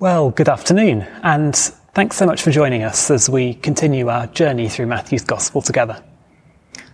[0.00, 4.68] Well, good afternoon, and thanks so much for joining us as we continue our journey
[4.68, 6.00] through Matthew's Gospel together.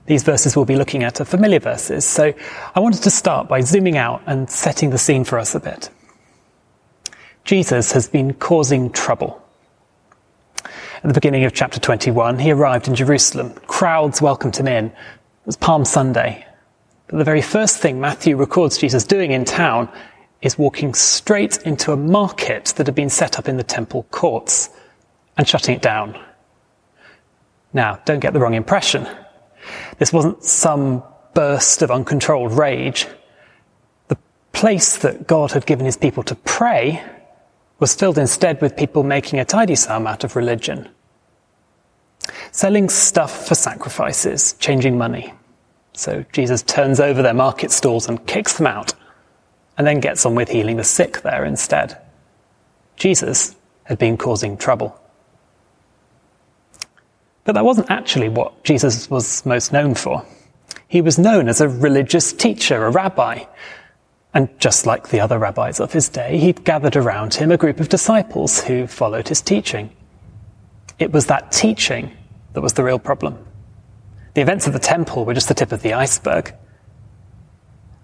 [0.07, 2.33] These verses we'll be looking at are familiar verses, so
[2.75, 5.91] I wanted to start by zooming out and setting the scene for us a bit.
[7.45, 9.39] Jesus has been causing trouble.
[10.65, 13.53] At the beginning of chapter 21, he arrived in Jerusalem.
[13.67, 14.87] Crowds welcomed him in.
[14.87, 14.95] It
[15.45, 16.47] was Palm Sunday.
[17.09, 19.91] But the very first thing Matthew records Jesus doing in town
[20.45, 24.69] is walking straight into a market that had been set up in the temple courts
[25.39, 26.23] and shutting it down.
[27.73, 29.09] Now, don't get the wrong impression.
[29.99, 31.03] This wasn't some
[31.33, 33.07] burst of uncontrolled rage.
[34.09, 34.19] The
[34.53, 37.03] place that God had given his people to pray
[37.81, 40.89] was filled instead with people making a tidy sum out of religion.
[42.53, 45.33] Selling stuff for sacrifices, changing money.
[45.95, 48.93] So Jesus turns over their market stalls and kicks them out
[49.77, 52.01] and then gets on with healing the sick there instead.
[52.97, 54.99] Jesus had been causing trouble.
[57.45, 60.25] But that wasn't actually what Jesus was most known for.
[60.89, 63.45] He was known as a religious teacher, a rabbi.
[64.33, 67.81] And just like the other rabbis of his day, he'd gathered around him a group
[67.81, 69.91] of disciples who followed his teaching.
[70.99, 72.17] It was that teaching
[72.53, 73.39] that was the real problem.
[74.35, 76.55] The events of the temple were just the tip of the iceberg.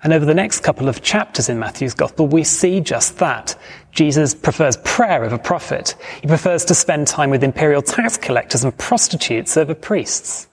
[0.02, 3.54] And over the next couple of chapters in Matthew's Gospel, we see just that.
[3.92, 5.94] Jesus prefers prayer over profit.
[6.22, 10.48] He prefers to spend time with imperial tax collectors and prostitutes over priests.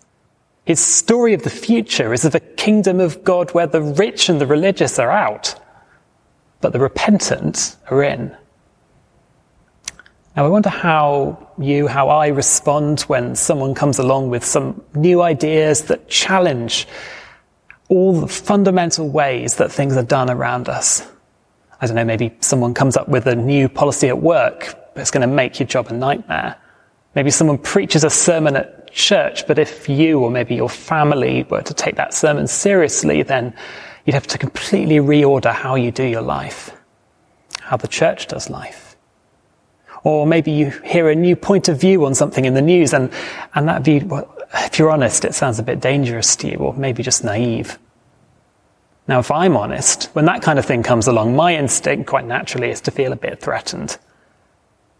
[0.66, 4.42] His story of the future is of a kingdom of God where the rich and
[4.42, 5.56] the religious are out,
[6.60, 8.36] but the repentant are in.
[10.36, 15.22] Now, I wonder how you, how I respond when someone comes along with some new
[15.22, 16.86] ideas that challenge
[17.90, 21.08] all the fundamental ways that things are done around us.
[21.80, 25.22] I don't know, maybe someone comes up with a new policy at work that's going
[25.22, 26.56] to make your job a nightmare.
[27.16, 31.62] Maybe someone preaches a sermon at church, but if you or maybe your family were
[31.62, 33.54] to take that sermon seriously, then
[34.06, 36.76] you'd have to completely reorder how you do your life,
[37.62, 38.96] how the church does life.
[40.04, 43.12] Or maybe you hear a new point of view on something in the news and,
[43.56, 46.74] and that view, well, if you're honest, it sounds a bit dangerous to you, or
[46.74, 47.78] maybe just naive.
[49.08, 52.70] Now, if I'm honest, when that kind of thing comes along, my instinct quite naturally
[52.70, 53.98] is to feel a bit threatened.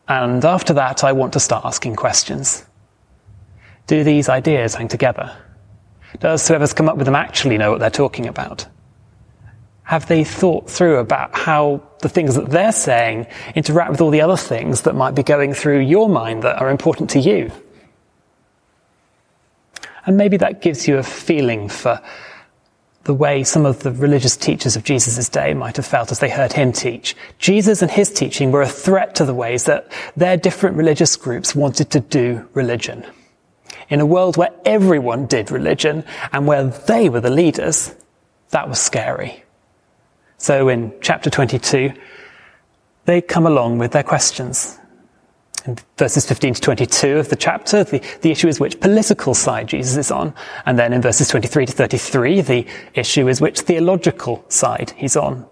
[0.08, 2.66] And after that, I want to start asking questions.
[3.88, 5.36] Do these ideas hang together?
[6.20, 8.66] Does whoever's come up with them actually know what they're talking about?
[9.84, 14.22] Have they thought through about how the things that they're saying interact with all the
[14.22, 17.52] other things that might be going through your mind that are important to you?
[20.06, 22.02] And maybe that gives you a feeling for
[23.08, 26.30] the way some of the religious teachers of Jesus' day might have felt as they
[26.30, 27.16] heard him teach.
[27.40, 31.56] Jesus and his teaching were a threat to the ways that their different religious groups
[31.56, 33.06] wanted to do religion.
[33.88, 36.04] In a world where everyone did religion
[36.34, 37.96] and where they were the leaders,
[38.50, 39.42] that was scary.
[40.38, 41.94] So in chapter 22,
[43.06, 44.78] they come along with their questions.
[45.98, 49.98] Verses 15 to 22 of the chapter, the, the issue is which political side Jesus
[49.98, 50.34] is on.
[50.66, 55.46] And then in verses 23 to 33, the issue is which theological side he's on.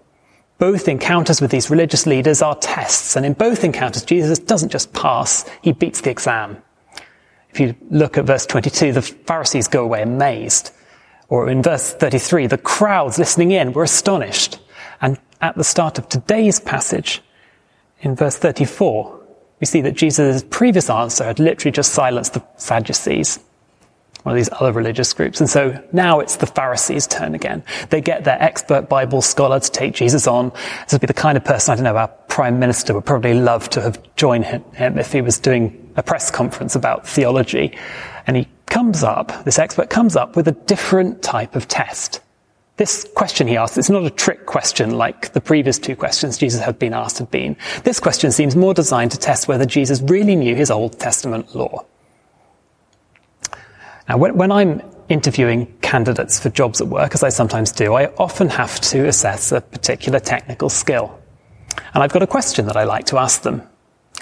[0.58, 3.14] Both encounters with these religious leaders are tests.
[3.14, 6.62] And in both encounters, Jesus doesn't just pass, he beats the exam.
[7.50, 10.72] If you look at verse 22, the Pharisees go away amazed.
[11.28, 14.60] Or in verse 33, the crowds listening in were astonished.
[15.00, 17.22] And at the start of today's passage,
[18.00, 19.15] in verse 34,
[19.60, 23.38] we see that Jesus' previous answer had literally just silenced the Sadducees,
[24.22, 25.40] one of these other religious groups.
[25.40, 27.62] And so now it's the Pharisees' turn again.
[27.90, 30.50] They get their expert Bible scholar to take Jesus on.
[30.82, 33.34] This would be the kind of person, I don't know, our prime minister would probably
[33.34, 37.78] love to have joined him if he was doing a press conference about theology.
[38.26, 42.20] And he comes up, this expert comes up with a different type of test.
[42.76, 46.60] This question he asks, it's not a trick question like the previous two questions Jesus
[46.60, 47.56] had been asked had been.
[47.84, 51.86] This question seems more designed to test whether Jesus really knew his Old Testament law.
[54.08, 58.06] Now, when, when I'm interviewing candidates for jobs at work, as I sometimes do, I
[58.18, 61.18] often have to assess a particular technical skill.
[61.94, 63.62] And I've got a question that I like to ask them.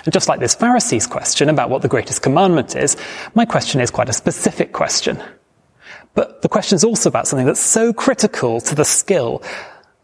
[0.04, 2.96] And just like this Pharisee's question about what the greatest commandment is,
[3.34, 5.22] my question is quite a specific question.
[6.14, 9.42] But the question is also about something that's so critical to the skill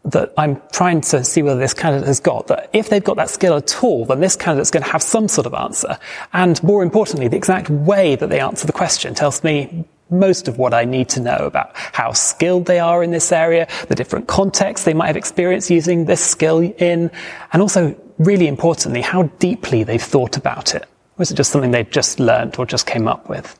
[0.03, 3.29] that I'm trying to see whether this candidate has got, that if they've got that
[3.29, 5.97] skill at all, then this candidate's going to have some sort of answer.
[6.33, 10.57] And more importantly, the exact way that they answer the question tells me most of
[10.57, 14.27] what I need to know about how skilled they are in this area, the different
[14.27, 17.11] contexts they might have experienced using this skill in,
[17.53, 20.83] and also really importantly, how deeply they've thought about it.
[21.17, 23.57] Or is it just something they've just learned or just came up with?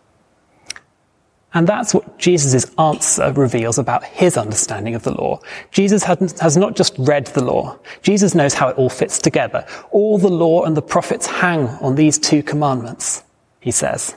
[1.53, 5.42] And that's what Jesus' answer reveals about his understanding of the law.
[5.71, 7.77] Jesus has not just read the law.
[8.03, 9.65] Jesus knows how it all fits together.
[9.92, 13.24] All the law and the prophets hang on these two commandments,
[13.59, 14.15] he says.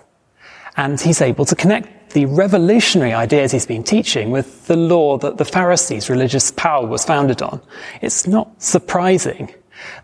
[0.77, 5.37] And he's able to connect the revolutionary ideas he's been teaching with the law that
[5.37, 7.61] the Pharisees' religious power was founded on.
[8.01, 9.53] It's not surprising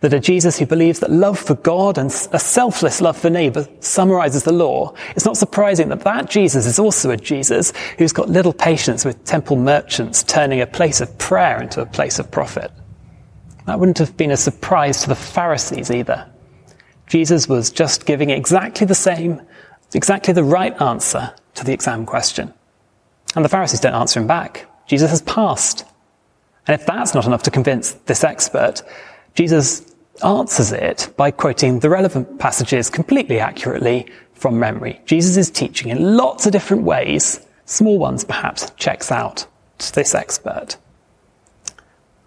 [0.01, 3.67] that a Jesus who believes that love for God and a selfless love for neighbor
[3.81, 8.29] summarizes the law, it's not surprising that that Jesus is also a Jesus who's got
[8.29, 12.71] little patience with temple merchants turning a place of prayer into a place of profit.
[13.67, 16.31] That wouldn't have been a surprise to the Pharisees either.
[17.07, 19.43] Jesus was just giving exactly the same,
[19.95, 22.55] exactly the right answer to the exam question.
[23.35, 24.67] And the Pharisees don't answer him back.
[24.87, 25.85] Jesus has passed.
[26.67, 28.83] And if that's not enough to convince this expert,
[29.35, 29.94] Jesus
[30.25, 35.00] answers it by quoting the relevant passages completely accurately from memory.
[35.05, 39.47] Jesus' is teaching in lots of different ways, small ones perhaps, checks out
[39.79, 40.77] to this expert.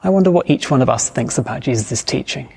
[0.03, 2.51] I wonder what each one of us thinks about Jesus' teaching.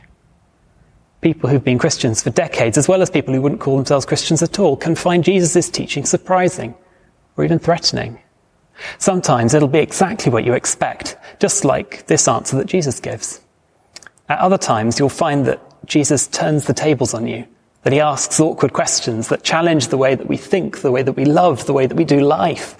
[1.20, 4.42] People who've been Christians for decades, as well as people who wouldn't call themselves Christians
[4.42, 6.74] at all, can find Jesus' teaching surprising
[7.36, 8.18] or even threatening.
[8.98, 13.40] Sometimes it'll be exactly what you expect, just like this answer that Jesus gives.
[14.28, 17.46] At other times, you'll find that Jesus turns the tables on you,
[17.82, 21.12] that he asks awkward questions that challenge the way that we think, the way that
[21.12, 22.76] we love, the way that we do life.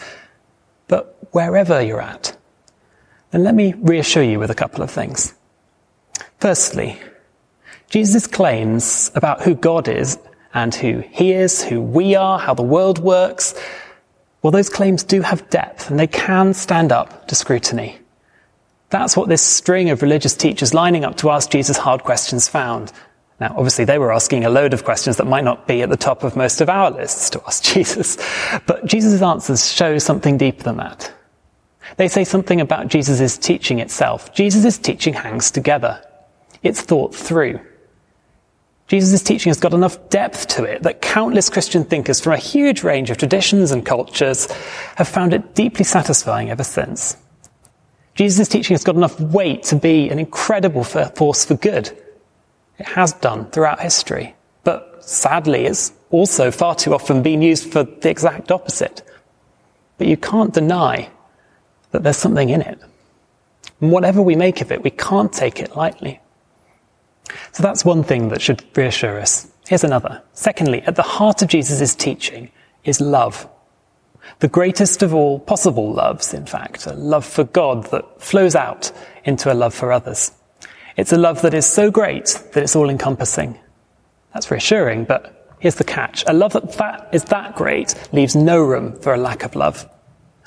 [0.89, 2.37] But wherever you're at,
[3.31, 5.35] then let me reassure you with a couple of things.
[6.39, 6.99] Firstly,
[7.89, 10.19] Jesus' claims about who God is
[10.53, 13.55] and who he is, who we are, how the world works,
[14.47, 17.99] well, those claims do have depth and they can stand up to scrutiny.
[18.91, 22.93] That's what this string of religious teachers lining up to ask Jesus hard questions found.
[23.41, 25.97] Now, obviously, they were asking a load of questions that might not be at the
[25.97, 28.17] top of most of our lists to ask Jesus.
[28.67, 31.13] But Jesus' answers show something deeper than that.
[31.97, 34.33] They say something about Jesus' teaching itself.
[34.35, 36.03] Jesus' teaching hangs together.
[36.63, 37.61] It's thought through.
[38.89, 42.83] Jesus' teaching has got enough depth to it that countless Christian thinkers from a huge
[42.85, 44.51] range of traditions and cultures
[44.95, 47.17] have found it deeply satisfying ever since.
[48.17, 51.91] Jesus' teaching has got enough weight to be an incredible force for good.
[52.79, 54.35] It has done throughout history.
[54.65, 59.03] But sadly, it's also far too often been used for the exact opposite.
[59.99, 61.11] But you can't deny
[61.91, 62.81] that there's something in it.
[63.81, 66.21] And whatever we make of it, we can't take it lightly.
[67.53, 69.51] So that's one thing that should reassure us.
[69.69, 70.23] Here's another.
[70.33, 72.51] Secondly, at the heart of Jesus' teaching
[72.85, 73.49] is love.
[74.39, 78.93] The greatest of all possible loves, in fact, a love for God that flows out
[79.25, 80.33] into a love for others.
[80.97, 83.59] It's a love that is so great that it's all encompassing.
[84.33, 86.25] That's reassuring, but here's the catch.
[86.27, 89.89] A love that, that is that great leaves no room for a lack of love.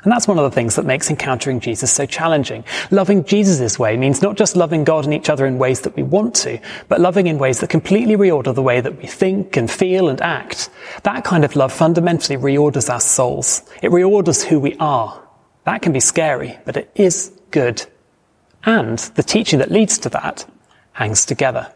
[0.04, 2.63] And that's one of the things that makes encountering Jesus so challenging.
[2.90, 6.04] Loving Jesus' way means not just loving God and each other in ways that we
[6.04, 9.69] want to, but loving in ways that completely reorder the way that we think and
[9.69, 10.69] feel and act.
[11.04, 13.63] That kind of love fundamentally reorders our souls.
[13.81, 15.22] It reorders who we are.
[15.66, 17.86] That can be scary, but it is good.
[18.63, 20.46] And the teaching that leads to that
[20.94, 21.74] hangs together.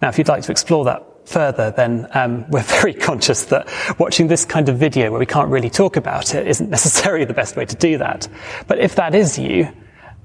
[0.00, 3.68] Now, if you'd like to explore that further, then um, we're very conscious that
[3.98, 7.34] watching this kind of video where we can't really talk about it isn't necessarily the
[7.34, 8.28] best way to do that.
[8.66, 9.68] But if that is you,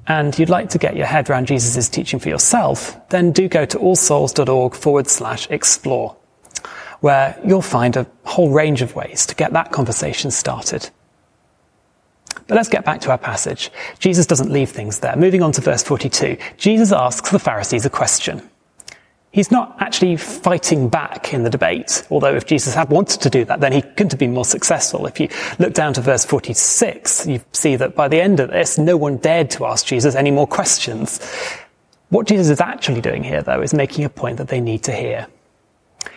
[0.07, 3.65] and you'd like to get your head around Jesus' teaching for yourself, then do go
[3.65, 6.15] to allsouls.org forward slash explore,
[6.99, 10.89] where you'll find a whole range of ways to get that conversation started.
[12.47, 13.71] But let's get back to our passage.
[13.99, 15.15] Jesus doesn't leave things there.
[15.15, 18.49] Moving on to verse 42, Jesus asks the Pharisees a question.
[19.33, 23.43] He's not actually fighting back in the debate, although if Jesus had wanted to do
[23.45, 25.07] that, then he couldn't have been more successful.
[25.07, 28.77] If you look down to verse 46, you see that by the end of this,
[28.77, 31.19] no one dared to ask Jesus any more questions.
[32.09, 34.91] What Jesus is actually doing here, though, is making a point that they need to
[34.91, 35.25] hear.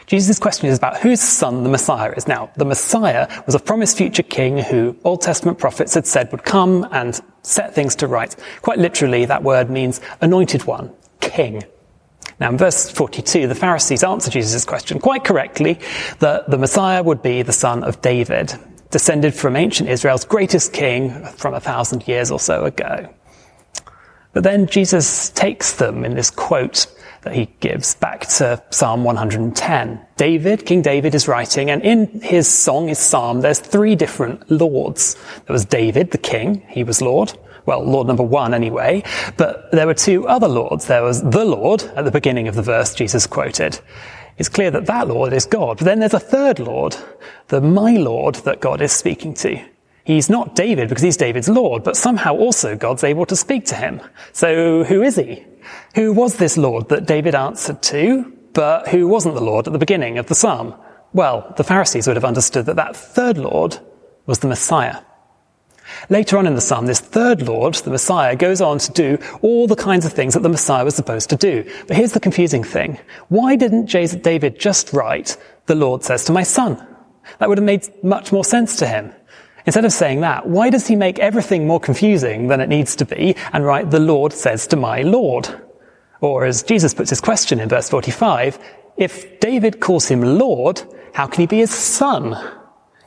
[0.06, 2.28] Jesus' question is about whose son the Messiah is.
[2.28, 6.44] Now, the Messiah was a promised future king who Old Testament prophets had said would
[6.44, 8.36] come and set things to rights.
[8.60, 11.64] Quite literally, that word means anointed one, king.
[12.38, 15.78] Now, in verse 42, the Pharisees answer Jesus' question quite correctly
[16.18, 18.52] that the Messiah would be the son of David,
[18.90, 23.08] descended from ancient Israel's greatest king from a thousand years or so ago.
[24.34, 26.86] But then Jesus takes them in this quote
[27.22, 30.00] that he gives back to Psalm 110.
[30.16, 35.16] David, King David is writing, and in his song, his psalm, there's three different lords.
[35.46, 37.32] There was David, the king, he was Lord.
[37.66, 39.02] Well, Lord number one anyway,
[39.36, 40.86] but there were two other Lords.
[40.86, 43.78] There was the Lord at the beginning of the verse Jesus quoted.
[44.38, 45.78] It's clear that that Lord is God.
[45.78, 46.96] But then there's a third Lord,
[47.48, 49.62] the my Lord that God is speaking to.
[50.04, 53.74] He's not David because he's David's Lord, but somehow also God's able to speak to
[53.74, 54.00] him.
[54.32, 55.44] So who is he?
[55.96, 59.80] Who was this Lord that David answered to, but who wasn't the Lord at the
[59.80, 60.74] beginning of the psalm?
[61.12, 63.78] Well, the Pharisees would have understood that that third Lord
[64.26, 65.00] was the Messiah.
[66.08, 69.66] Later on in the psalm, this third Lord, the Messiah, goes on to do all
[69.66, 71.68] the kinds of things that the Messiah was supposed to do.
[71.86, 72.98] But here's the confusing thing.
[73.28, 75.36] Why didn't David just write,
[75.66, 76.84] the Lord says to my son?
[77.38, 79.12] That would have made much more sense to him.
[79.66, 83.04] Instead of saying that, why does he make everything more confusing than it needs to
[83.04, 85.48] be and write, the Lord says to my Lord?
[86.20, 88.58] Or as Jesus puts his question in verse 45,
[88.96, 92.36] if David calls him Lord, how can he be his son?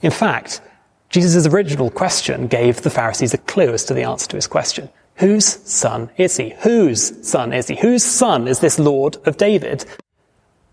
[0.02, 0.62] In fact,
[1.10, 4.90] Jesus' original question gave the Pharisees a clue as to the answer to his question.
[5.16, 6.52] Whose son is he?
[6.60, 7.76] Whose son is he?
[7.76, 9.86] Whose son is this Lord of David?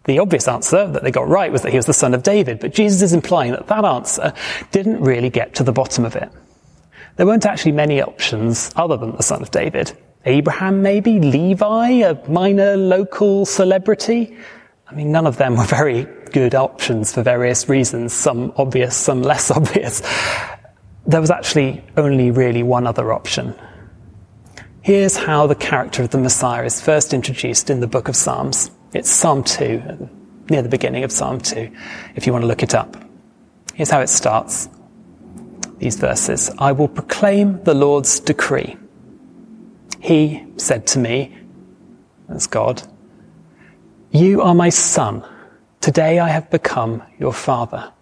[0.05, 2.61] The obvious answer that they got right was that he was the son of David,
[2.61, 4.33] but Jesus is implying that that answer
[4.71, 6.31] didn't really get to the bottom of it.
[7.17, 9.97] There weren't actually many options other than the son of David.
[10.27, 14.37] Abraham maybe, Levi, a minor local celebrity.
[14.87, 19.23] I mean, none of them were very good options for various reasons, some obvious, some
[19.23, 20.03] less obvious.
[21.07, 23.55] There was actually only really one other option.
[24.83, 28.71] Here's how the character of the Messiah is first introduced in the book of Psalms.
[28.93, 30.11] It's Psalm 2,
[30.51, 31.75] near the beginning of Psalm 2,
[32.17, 33.03] if you want to look it up.
[33.73, 34.69] Here's how it starts.
[35.79, 36.51] These verses.
[36.59, 38.77] I will proclaim the Lord's decree.
[40.01, 41.35] He said to me,
[42.29, 42.83] that's God,
[44.11, 45.25] You are my son.
[45.87, 47.93] Today I have become your father.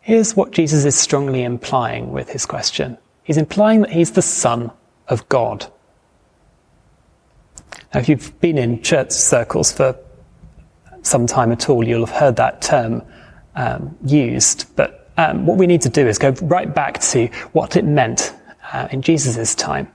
[0.00, 2.98] Here's what Jesus is strongly implying with his question.
[3.22, 4.72] He's implying that he's the son
[5.06, 5.64] of God.
[7.94, 9.96] Now, if you've been in church circles for
[11.02, 13.04] some time at all, you'll have heard that term
[13.54, 14.74] um, used.
[14.74, 18.34] But um, what we need to do is go right back to what it meant
[18.72, 19.86] uh, in Jesus' time.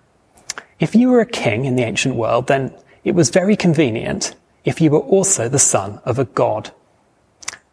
[0.79, 4.81] If you were a king in the ancient world, then it was very convenient if
[4.81, 6.71] you were also the son of a god.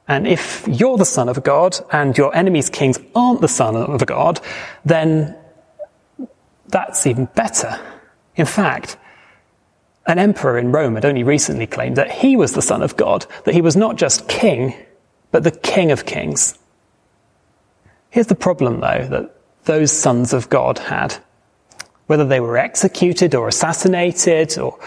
[0.08, 3.76] And if you're the son of a god and your enemy's kings aren't the son
[3.76, 4.40] of a god,
[4.84, 5.36] then
[6.68, 7.78] that's even better.
[8.36, 8.96] In fact,
[10.06, 13.26] an emperor in Rome had only recently claimed that he was the son of God,
[13.44, 14.74] that he was not just king,
[15.32, 16.56] but the king of kings.
[18.10, 21.16] Here's the problem though that those sons of God had
[22.06, 24.78] whether they were executed or assassinated or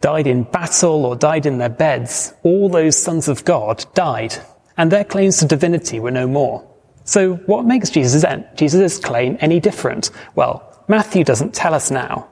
[0.00, 4.34] died in battle or died in their beds, all those sons of God died,
[4.76, 6.64] and their claims to divinity were no more.
[7.04, 10.10] So what makes Jesus' claim any different?
[10.34, 12.28] Well, Matthew doesn't tell us now.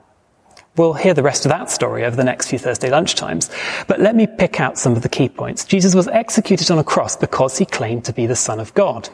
[0.77, 3.49] We'll hear the rest of that story over the next few Thursday lunchtimes.
[3.87, 5.65] But let me pick out some of the key points.
[5.65, 9.09] Jesus was executed on a cross because he claimed to be the Son of God.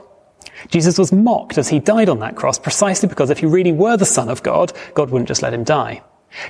[0.70, 3.98] Jesus was mocked as he died on that cross precisely because if he really were
[3.98, 6.02] the Son of God, God wouldn't just let him die.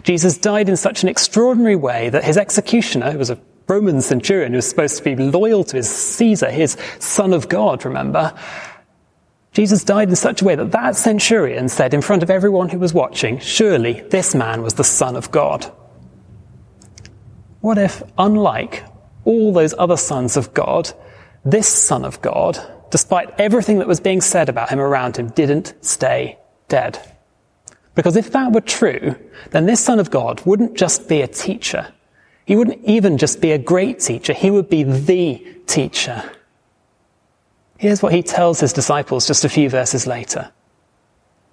[0.03, 4.51] Jesus died in such an extraordinary way that his executioner, who was a Roman centurion
[4.51, 8.34] who was supposed to be loyal to his Caesar, his Son of God, remember,
[9.53, 12.79] Jesus died in such a way that that centurion said in front of everyone who
[12.79, 15.72] was watching, surely this man was the Son of God.
[17.62, 18.84] What if, unlike
[19.25, 20.91] all those other sons of God,
[21.46, 22.58] this Son of God
[22.94, 27.00] despite everything that was being said about him around him, didn't stay dead.
[27.96, 29.16] Because if that were true,
[29.50, 31.92] then this Son of God wouldn't just be a teacher.
[32.46, 34.32] He wouldn't even just be a great teacher.
[34.32, 36.24] He would be the teacher.
[37.80, 40.52] Here's what he tells his disciples just a few verses later.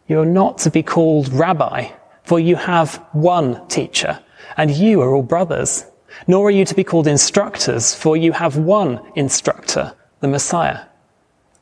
[0.08, 1.88] You are not to be called rabbi,
[2.22, 4.20] for you have one teacher,
[4.58, 5.86] and you are all brothers.
[6.26, 10.80] Nor are you to be called instructors, for you have one instructor, the Messiah.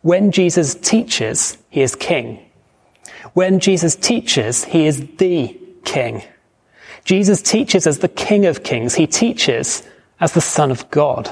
[0.08, 2.42] When Jesus teaches, he is king.
[3.34, 6.22] When Jesus teaches, he is the king.
[7.04, 8.94] Jesus teaches as the king of kings.
[8.94, 9.82] He teaches
[10.18, 11.30] as the son of God.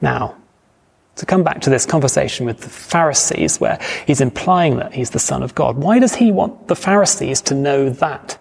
[0.00, 0.34] Now,
[1.14, 5.20] to come back to this conversation with the Pharisees where he's implying that he's the
[5.20, 8.38] son of God, why does he want the Pharisees to know that?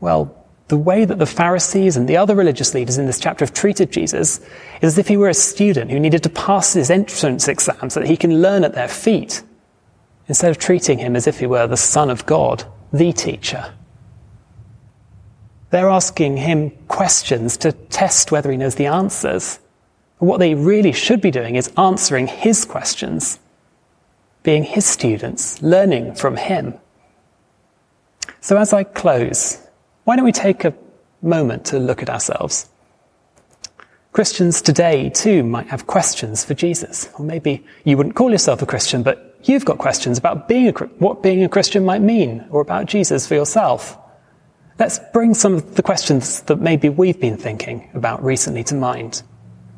[0.00, 0.34] Well,
[0.70, 3.92] the way that the Pharisees and the other religious leaders in this chapter have treated
[3.92, 4.38] Jesus
[4.80, 8.00] is as if he were a student who needed to pass his entrance exam so
[8.00, 9.42] that he can learn at their feet,
[10.28, 13.74] instead of treating him as if he were the Son of God, the teacher.
[15.70, 19.58] They're asking him questions to test whether he knows the answers.
[20.18, 23.40] What they really should be doing is answering his questions,
[24.42, 26.74] being his students, learning from him,
[28.40, 29.58] So as I close,
[30.10, 30.74] why don't we take a
[31.22, 32.68] moment to look at ourselves?
[34.10, 37.08] Christians today too might have questions for Jesus.
[37.16, 40.72] Or maybe you wouldn't call yourself a Christian, but you've got questions about being a,
[40.98, 43.96] what being a Christian might mean or about Jesus for yourself.
[44.80, 49.22] Let's bring some of the questions that maybe we've been thinking about recently to mind.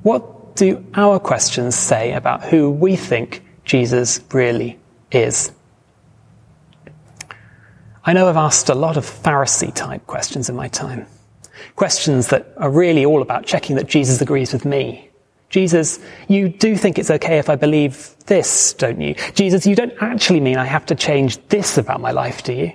[0.02, 5.52] What do our questions say about who we think Jesus really is?
[8.04, 11.06] I know I've asked a lot of Pharisee type questions in my time.
[11.76, 15.08] Questions that are really all about checking that Jesus agrees with me.
[15.50, 19.14] Jesus, you do think it's okay if I believe this, don't you?
[19.34, 22.72] Jesus, you don't actually mean I have to change this about my life, do you?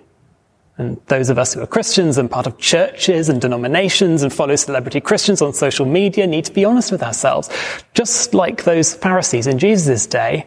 [0.77, 4.55] And those of us who are Christians and part of churches and denominations and follow
[4.55, 7.49] celebrity Christians on social media need to be honest with ourselves.
[7.95, 10.45] Just like those Pharisees in Jesus' day,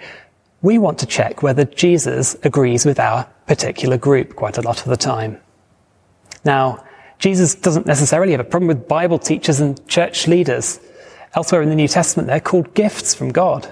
[0.62, 4.86] we want to check whether Jesus agrees with our particular group quite a lot of
[4.86, 5.40] the time.
[6.44, 6.84] Now,
[7.18, 10.80] Jesus doesn't necessarily have a problem with Bible teachers and church leaders.
[11.34, 13.68] Elsewhere in the New Testament, they're called gifts from God.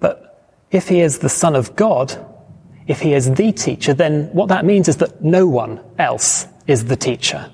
[0.00, 2.26] But if he is the Son of God,
[2.86, 6.86] if he is the teacher, then what that means is that no one else is
[6.86, 7.50] the teacher.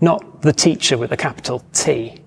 [0.00, 2.23] Not the teacher with a capital T.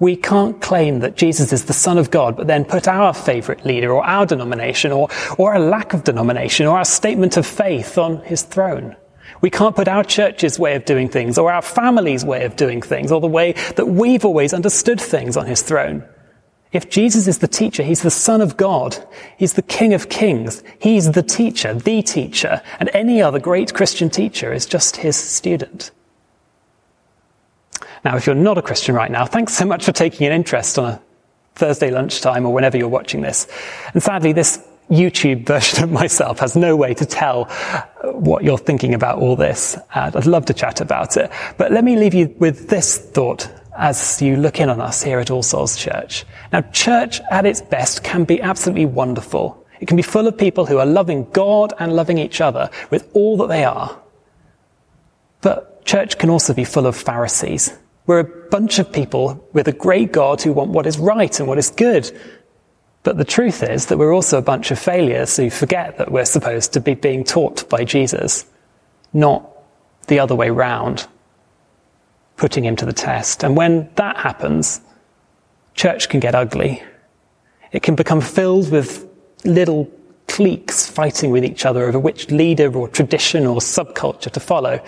[0.00, 3.66] We can't claim that Jesus is the Son of God, but then put our favorite
[3.66, 7.98] leader or our denomination or, or a lack of denomination or our statement of faith
[7.98, 8.96] on his throne.
[9.42, 12.80] We can't put our church's way of doing things or our family's way of doing
[12.80, 16.02] things or the way that we've always understood things on his throne.
[16.72, 18.96] If Jesus is the teacher, he's the son of God.
[19.36, 20.62] He's the king of kings.
[20.78, 25.90] He's the teacher, the teacher, and any other great Christian teacher is just his student.
[28.04, 30.78] Now, if you're not a Christian right now, thanks so much for taking an interest
[30.78, 31.02] on a
[31.54, 33.46] Thursday lunchtime or whenever you're watching this.
[33.92, 37.44] And sadly, this YouTube version of myself has no way to tell
[38.02, 39.76] what you're thinking about all this.
[39.94, 41.30] Uh, I'd love to chat about it.
[41.58, 45.20] But let me leave you with this thought as you look in on us here
[45.20, 46.24] at All Souls Church.
[46.52, 49.64] Now, church at its best can be absolutely wonderful.
[49.80, 53.08] It can be full of people who are loving God and loving each other with
[53.14, 53.98] all that they are.
[55.40, 57.72] But church can also be full of Pharisees.
[58.10, 61.48] We're a bunch of people with a great God who want what is right and
[61.48, 62.10] what is good
[63.02, 66.26] but the truth is that we're also a bunch of failures who forget that we're
[66.26, 68.44] supposed to be being taught by Jesus,
[69.12, 69.50] not
[70.06, 71.06] the other way round,
[72.36, 73.42] putting him to the test.
[73.42, 74.82] And when that happens,
[75.74, 76.82] church can get ugly.
[77.72, 79.08] It can become filled with
[79.44, 79.90] little
[80.28, 84.78] cliques fighting with each other over which leader or tradition or subculture to follow.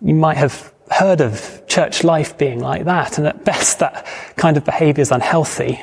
[0.00, 4.56] You might have heard of church life being like that, and at best that kind
[4.56, 5.82] of behavior is unhealthy.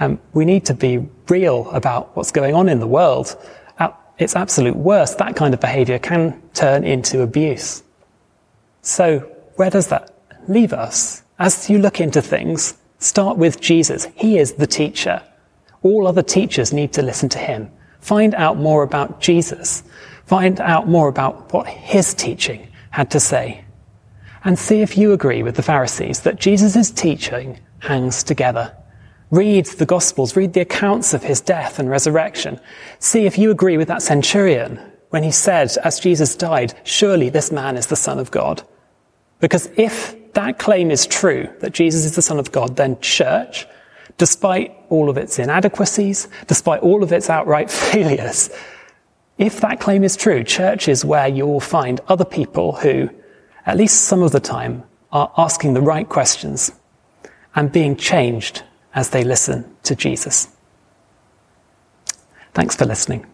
[0.00, 3.36] Um, we need to be real about what's going on in the world.
[3.78, 7.82] At its absolute worst, that kind of behavior can turn into abuse.
[8.80, 9.20] So,
[9.56, 10.14] where does that
[10.48, 11.22] leave us?
[11.38, 14.06] As you look into things, start with Jesus.
[14.14, 15.22] He is the teacher.
[15.82, 17.70] All other teachers need to listen to him.
[18.00, 19.82] Find out more about Jesus.
[20.26, 23.64] Find out more about what his teaching had to say.
[24.44, 28.76] And see if you agree with the Pharisees that Jesus' teaching hangs together.
[29.30, 32.60] Read the Gospels, read the accounts of his death and resurrection.
[32.98, 34.78] See if you agree with that centurion
[35.10, 38.62] when he said, as Jesus died, surely this man is the Son of God.
[39.40, 43.66] Because if that claim is true, that Jesus is the Son of God, then church,
[44.18, 48.50] despite all of its inadequacies, despite all of its outright failures,
[49.38, 53.10] if that claim is true, church is where you will find other people who,
[53.66, 56.72] at least some of the time, are asking the right questions
[57.54, 58.62] and being changed
[58.94, 60.48] as they listen to Jesus.
[62.54, 63.26] Thanks for listening.